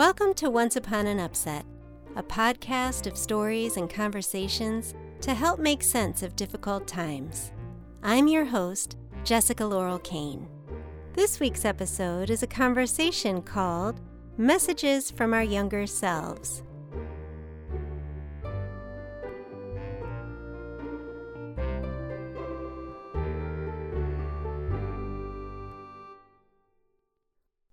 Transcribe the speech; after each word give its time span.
Welcome 0.00 0.32
to 0.36 0.48
Once 0.48 0.76
Upon 0.76 1.06
an 1.06 1.20
Upset, 1.20 1.66
a 2.16 2.22
podcast 2.22 3.06
of 3.06 3.18
stories 3.18 3.76
and 3.76 3.90
conversations 3.90 4.94
to 5.20 5.34
help 5.34 5.60
make 5.60 5.82
sense 5.82 6.22
of 6.22 6.36
difficult 6.36 6.88
times. 6.88 7.52
I'm 8.02 8.26
your 8.26 8.46
host, 8.46 8.96
Jessica 9.24 9.66
Laurel 9.66 9.98
Kane. 9.98 10.48
This 11.12 11.38
week's 11.38 11.66
episode 11.66 12.30
is 12.30 12.42
a 12.42 12.46
conversation 12.46 13.42
called 13.42 14.00
Messages 14.38 15.10
from 15.10 15.34
Our 15.34 15.42
Younger 15.42 15.86
Selves. 15.86 16.62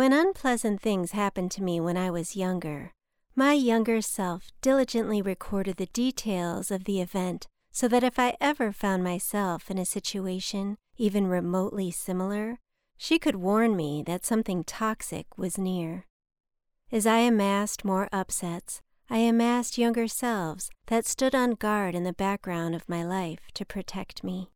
When 0.00 0.14
unpleasant 0.14 0.80
things 0.80 1.10
happened 1.10 1.50
to 1.50 1.62
me 1.62 1.78
when 1.78 1.98
I 1.98 2.10
was 2.10 2.34
younger, 2.34 2.94
my 3.36 3.52
younger 3.52 4.00
self 4.00 4.48
diligently 4.62 5.20
recorded 5.20 5.76
the 5.76 5.92
details 5.92 6.70
of 6.70 6.84
the 6.84 7.02
event 7.02 7.46
so 7.70 7.86
that 7.86 8.02
if 8.02 8.18
I 8.18 8.34
ever 8.40 8.72
found 8.72 9.04
myself 9.04 9.70
in 9.70 9.76
a 9.76 9.84
situation 9.84 10.78
even 10.96 11.26
remotely 11.26 11.90
similar, 11.90 12.60
she 12.96 13.18
could 13.18 13.36
warn 13.36 13.76
me 13.76 14.02
that 14.06 14.24
something 14.24 14.64
toxic 14.64 15.26
was 15.36 15.58
near. 15.58 16.06
As 16.90 17.06
I 17.06 17.18
amassed 17.18 17.84
more 17.84 18.08
upsets, 18.10 18.80
I 19.10 19.18
amassed 19.18 19.76
younger 19.76 20.08
selves 20.08 20.70
that 20.86 21.04
stood 21.04 21.34
on 21.34 21.56
guard 21.56 21.94
in 21.94 22.04
the 22.04 22.14
background 22.14 22.74
of 22.74 22.88
my 22.88 23.04
life 23.04 23.50
to 23.52 23.66
protect 23.66 24.24
me. 24.24 24.50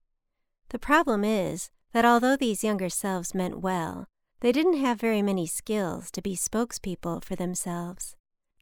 The 0.70 0.78
problem 0.78 1.22
is 1.22 1.68
that 1.92 2.06
although 2.06 2.34
these 2.34 2.64
younger 2.64 2.88
selves 2.88 3.34
meant 3.34 3.60
well, 3.60 4.06
they 4.44 4.52
didn't 4.52 4.76
have 4.76 5.00
very 5.00 5.22
many 5.22 5.46
skills 5.46 6.10
to 6.10 6.20
be 6.20 6.36
spokespeople 6.36 7.24
for 7.24 7.34
themselves. 7.34 8.14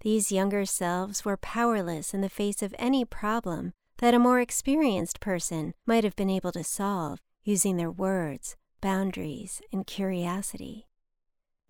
These 0.02 0.30
younger 0.30 0.64
selves 0.64 1.24
were 1.24 1.36
powerless 1.36 2.14
in 2.14 2.20
the 2.20 2.28
face 2.28 2.62
of 2.62 2.72
any 2.78 3.04
problem 3.04 3.72
that 3.98 4.14
a 4.14 4.20
more 4.20 4.38
experienced 4.38 5.18
person 5.18 5.74
might 5.84 6.04
have 6.04 6.14
been 6.14 6.30
able 6.30 6.52
to 6.52 6.62
solve 6.62 7.18
using 7.42 7.78
their 7.78 7.90
words, 7.90 8.54
boundaries, 8.80 9.60
and 9.72 9.84
curiosity. 9.84 10.86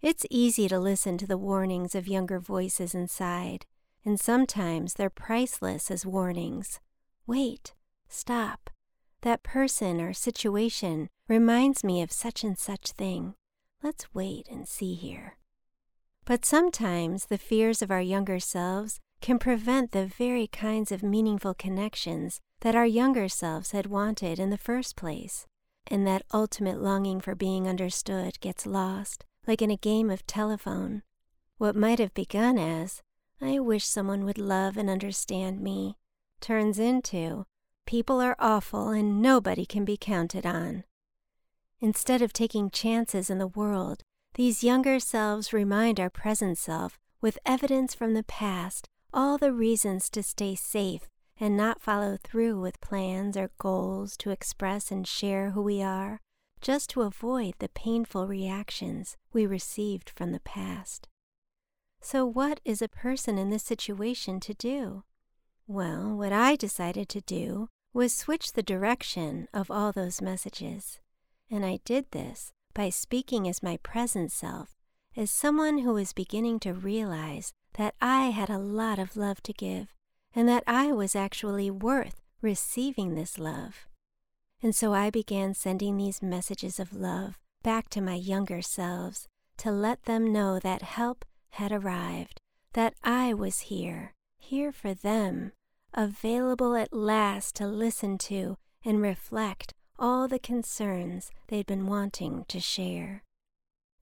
It's 0.03 0.27
easy 0.29 0.69
to 0.69 0.79
listen 0.79 1.17
to 1.17 1.27
the 1.27 1.39
warnings 1.39 1.95
of 1.95 2.07
younger 2.07 2.39
voices 2.39 2.95
inside, 2.95 3.65
and 4.05 4.21
sometimes 4.21 4.93
they're 4.93 5.09
priceless 5.09 5.91
as 5.91 6.05
warnings. 6.05 6.81
Wait, 7.27 7.73
stop. 8.11 8.69
That 9.23 9.43
person 9.43 10.03
or 10.03 10.13
situation 10.13 11.09
reminds 11.29 11.83
me 11.83 12.03
of 12.03 12.13
such 12.13 12.45
and 12.45 12.59
such 12.59 12.91
thing. 12.91 13.37
Let's 13.83 14.15
wait 14.15 14.47
and 14.49 14.69
see 14.69 14.95
here. 14.95 15.37
But 16.25 16.45
sometimes 16.45 17.27
the 17.27 17.39
fears 17.39 17.83
of 17.83 17.91
our 17.91 18.01
younger 18.01 18.39
selves 18.39 19.01
can 19.21 19.39
prevent 19.39 19.91
the 19.91 20.07
very 20.07 20.47
kinds 20.47 20.93
of 20.93 21.03
meaningful 21.03 21.55
connections 21.55 22.41
that 22.61 22.77
our 22.77 22.87
younger 22.87 23.29
selves 23.29 23.73
had 23.73 23.87
wanted 23.87 24.39
in 24.39 24.51
the 24.51 24.59
first 24.59 24.95
place, 24.95 25.47
and 25.89 26.07
that 26.07 26.23
ultimate 26.33 26.81
longing 26.81 27.21
for 27.21 27.35
being 27.35 27.67
understood 27.67 28.39
gets 28.41 28.67
lost, 28.67 29.25
like 29.47 29.61
in 29.61 29.71
a 29.71 29.77
game 29.77 30.11
of 30.11 30.27
telephone. 30.27 31.03
What 31.59 31.75
might 31.75 31.99
have 31.99 32.15
begun 32.15 32.59
as, 32.59 33.03
I 33.41 33.59
wish 33.59 33.85
someone 33.85 34.25
would 34.25 34.39
love 34.39 34.77
and 34.77 34.89
understand 34.89 35.61
me, 35.61 35.97
turns 36.41 36.79
into, 36.79 37.47
people 37.85 38.21
are 38.21 38.37
awful 38.39 38.91
and 38.91 39.21
nobody 39.21 39.67
can 39.67 39.85
be 39.85 39.97
counted 39.97 40.47
on. 40.47 40.85
Instead 41.83 42.23
of 42.23 42.33
taking 42.33 42.71
chances 42.71 43.29
in 43.29 43.39
the 43.39 43.47
world, 43.49 44.05
these 44.35 44.63
younger 44.63 45.01
selves 45.01 45.53
remind 45.53 45.99
our 45.99 46.09
present 46.09 46.57
self, 46.57 46.97
with 47.21 47.41
evidence 47.45 47.93
from 47.93 48.15
the 48.15 48.23
past, 48.23 48.89
all 49.13 49.37
the 49.37 49.53
reasons 49.53 50.09
to 50.09 50.23
stay 50.23 50.55
safe 50.55 51.09
and 51.41 51.57
not 51.57 51.83
follow 51.83 52.17
through 52.23 52.61
with 52.61 52.81
plans 52.81 53.37
or 53.37 53.51
goals 53.59 54.17
to 54.17 54.31
express 54.31 54.93
and 54.93 55.09
share 55.09 55.51
who 55.51 55.61
we 55.61 55.83
are, 55.83 56.21
just 56.61 56.89
to 56.89 57.03
avoid 57.03 57.55
the 57.59 57.69
painful 57.69 58.29
reactions 58.29 59.17
we 59.33 59.45
received 59.45 60.09
from 60.09 60.31
the 60.31 60.41
past. 60.41 61.09
So, 62.01 62.25
what 62.25 62.61
is 62.65 62.81
a 62.81 62.87
person 62.87 63.39
in 63.39 63.51
this 63.51 63.65
situation 63.65 64.39
to 64.39 64.55
do? 64.55 65.03
Well, 65.67 66.17
what 66.17 66.33
I 66.33 66.55
decided 66.55 67.09
to 67.09 67.21
do 67.23 67.71
was 67.93 68.15
switch 68.15 68.53
the 68.53 68.63
direction 68.63 69.49
of 69.53 69.69
all 69.69 69.91
those 69.91 70.23
messages. 70.23 71.01
And 71.51 71.65
I 71.65 71.81
did 71.85 72.07
this 72.11 72.53
by 72.75 72.91
speaking 72.91 73.49
as 73.49 73.63
my 73.63 73.77
present 73.79 74.33
self, 74.33 74.75
as 75.17 75.31
someone 75.31 75.79
who 75.79 75.95
was 75.95 76.13
beginning 76.13 76.59
to 76.61 76.73
realize 76.73 77.53
that 77.75 77.95
I 78.01 78.27
had 78.27 78.51
a 78.51 78.59
lot 78.59 78.99
of 78.99 79.17
love 79.17 79.43
to 79.45 79.53
give 79.53 79.95
and 80.35 80.49
that 80.49 80.65
I 80.67 80.93
was 80.93 81.15
actually 81.15 81.71
worth 81.71 82.21
receiving 82.41 83.15
this 83.15 83.39
love. 83.39 83.87
And 84.63 84.75
so 84.75 84.95
I 84.95 85.11
began 85.11 85.55
sending 85.55 85.97
these 85.97 86.23
messages 86.23 86.79
of 86.79 86.95
love 86.95 87.39
back 87.63 87.89
to 87.91 88.01
my 88.01 88.15
younger 88.15 88.63
selves 88.63 89.29
to 89.59 89.71
let 89.71 90.05
them 90.05 90.33
know 90.33 90.59
that 90.59 90.83
help 90.83 91.25
had 91.51 91.73
arrived, 91.73 92.41
that 92.73 92.95
I 93.05 93.35
was 93.35 93.61
here, 93.61 94.15
here 94.39 94.73
for 94.73 94.95
them, 94.95 95.53
available 95.95 96.75
at 96.75 96.93
last 96.93 97.55
to 97.57 97.67
listen 97.67 98.19
to 98.19 98.57
and 98.85 99.03
reflect 99.03 99.75
all 100.03 100.27
the 100.27 100.39
concerns 100.39 101.31
they'd 101.47 101.67
been 101.67 101.87
wanting 101.87 102.45
to 102.49 102.59
share. 102.59 103.23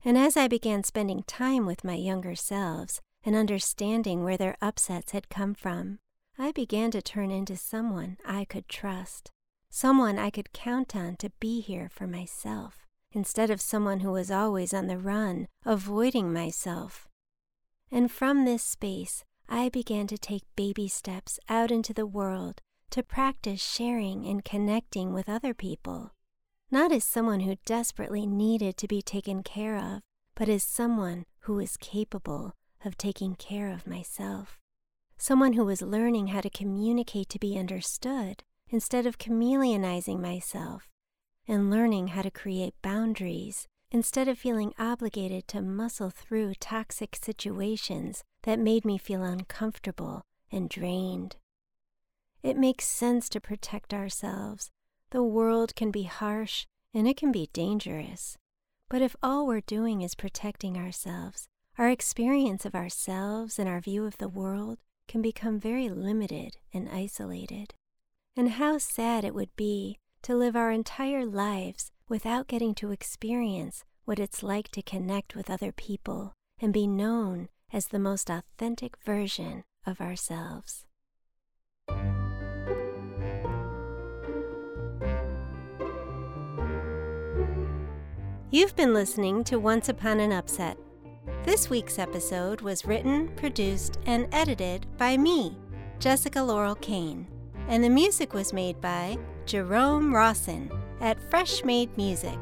And 0.03 0.17
as 0.17 0.35
I 0.35 0.49
began 0.49 0.83
spending 0.83 1.23
time 1.25 1.67
with 1.67 1.85
my 1.85 1.95
younger 1.95 2.35
selves 2.35 3.03
and 3.23 3.37
understanding 3.37 4.25
where 4.25 4.39
their 4.39 4.57
upsets 4.63 5.13
had 5.13 5.29
come 5.29 5.55
from, 5.55 5.99
I 6.39 6.53
began 6.53 6.91
to 6.93 7.03
turn 7.03 7.31
into 7.31 7.55
someone 7.55 8.17
I 8.25 8.47
could 8.47 8.67
trust, 8.67 9.31
someone 9.69 10.19
I 10.19 10.31
could 10.31 10.55
count 10.55 10.97
on 10.97 11.17
to 11.17 11.33
be 11.39 11.61
here 11.61 11.91
for 11.93 12.07
myself, 12.07 12.87
instead 13.13 13.51
of 13.51 13.61
someone 13.61 14.01
who 14.01 14.13
was 14.13 14.31
always 14.31 14.73
on 14.73 14.87
the 14.87 14.97
run, 14.97 15.49
avoiding 15.67 16.33
myself. 16.33 17.09
And 17.93 18.11
from 18.11 18.47
this 18.47 18.63
space, 18.63 19.23
I 19.51 19.69
began 19.69 20.07
to 20.07 20.17
take 20.17 20.45
baby 20.57 20.89
steps 20.89 21.39
out 21.47 21.71
into 21.71 21.93
the 21.93 22.07
world 22.07 22.63
to 22.91 23.03
practice 23.03 23.61
sharing 23.63 24.27
and 24.27 24.45
connecting 24.45 25.13
with 25.13 25.29
other 25.29 25.55
people, 25.55 26.13
not 26.71 26.93
as 26.93 27.05
someone 27.05 27.41
who 27.41 27.57
desperately 27.65 28.27
needed 28.27 28.77
to 28.77 28.89
be 28.89 29.03
taken 29.03 29.43
care 29.43 29.77
of, 29.77 30.03
but 30.35 30.49
as 30.49 30.63
someone 30.63 31.25
who 31.41 31.55
was 31.55 31.77
capable 31.77 32.55
of 32.85 32.97
taking 32.97 33.35
care 33.35 33.71
of 33.71 33.87
myself. 33.87 34.59
Someone 35.17 35.53
who 35.53 35.65
was 35.65 35.83
learning 35.83 36.29
how 36.29 36.41
to 36.41 36.51
communicate 36.51 37.29
to 37.29 37.39
be 37.39 37.59
understood 37.59 38.43
instead 38.69 39.07
of 39.07 39.19
chameleonizing 39.19 40.21
myself, 40.21 40.89
and 41.47 41.71
learning 41.71 42.09
how 42.09 42.23
to 42.23 42.31
create 42.31 42.75
boundaries 42.83 43.67
instead 43.91 44.29
of 44.29 44.39
feeling 44.39 44.73
obligated 44.79 45.49
to 45.49 45.61
muscle 45.61 46.11
through 46.11 46.55
toxic 46.55 47.17
situations 47.17 48.23
that 48.45 48.59
made 48.59 48.85
me 48.85 48.97
feel 48.97 49.23
uncomfortable 49.23 50.23
and 50.53 50.69
drained. 50.69 51.37
It 52.43 52.57
makes 52.57 52.87
sense 52.87 53.29
to 53.31 53.41
protect 53.41 53.93
ourselves. 53.93 54.71
The 55.11 55.23
world 55.23 55.75
can 55.75 55.91
be 55.91 56.05
harsh 56.05 56.67
and 56.95 57.07
it 57.07 57.17
can 57.17 57.33
be 57.33 57.51
dangerous. 57.53 58.39
But 58.89 59.03
if 59.03 59.15
all 59.23 59.47
we're 59.47 59.61
doing 59.61 60.03
is 60.03 60.15
protecting 60.15 60.77
ourselves, 60.77 61.49
our 61.79 61.89
experience 61.89 62.65
of 62.65 62.75
ourselves 62.75 63.59
and 63.59 63.69
our 63.69 63.81
view 63.81 64.07
of 64.07 64.19
the 64.19 64.29
world 64.29 64.79
can 65.07 65.23
become 65.23 65.59
very 65.59 65.89
limited 65.89 66.57
and 66.73 66.89
isolated. 66.89 67.75
And 68.37 68.51
how 68.51 68.79
sad 68.79 69.25
it 69.25 69.35
would 69.35 69.55
be 69.57 69.99
to 70.23 70.35
live 70.35 70.57
our 70.57 70.71
entire 70.71 71.27
lives 71.27 71.91
without 72.09 72.49
getting 72.49 72.75
to 72.77 72.91
experience 72.91 73.85
what 74.05 74.19
it's 74.19 74.43
like 74.43 74.69
to 74.71 74.83
connect 74.83 75.37
with 75.37 75.51
other 75.51 75.73
people 75.73 76.33
and 76.61 76.73
be 76.73 76.87
known 76.87 77.49
as 77.73 77.89
the 77.89 77.99
most 77.99 78.29
authentic 78.31 78.97
version 79.05 79.65
of 79.87 80.01
ourselves. 80.01 80.85
You've 88.53 88.75
been 88.75 88.93
listening 88.93 89.45
to 89.45 89.61
Once 89.61 89.89
Upon 89.89 90.19
an 90.19 90.33
Upset. 90.33 90.77
This 91.45 91.71
week's 91.71 92.01
episode 92.01 92.61
was 92.63 92.85
written, 92.85 93.29
produced, 93.37 94.01
and 94.07 94.27
edited 94.33 94.87
by 94.99 95.17
me, 95.17 95.57
Jessica 96.01 96.43
Laurel 96.43 96.75
Kane, 96.75 97.29
and 97.69 97.85
the 97.85 97.89
music 97.89 98.35
was 98.35 98.53
made 98.53 98.81
by 98.81 99.17
Jerome 99.47 100.13
Rossen 100.13 100.69
at 101.01 101.23
Fresh 101.31 101.63
Made 101.63 101.97
Music. 101.97 102.37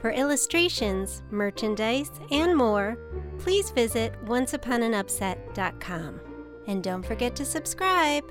For 0.00 0.12
illustrations, 0.12 1.22
merchandise, 1.30 2.10
and 2.30 2.56
more, 2.56 2.96
please 3.38 3.70
visit 3.70 4.14
onceuponanupset.com. 4.24 6.20
And 6.68 6.82
don't 6.82 7.04
forget 7.04 7.36
to 7.36 7.44
subscribe. 7.44 8.24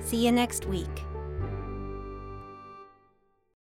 See 0.00 0.26
you 0.26 0.32
next 0.32 0.66
week. 0.66 1.02